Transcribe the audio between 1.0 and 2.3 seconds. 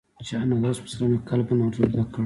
یې قلباً آزرده کړ.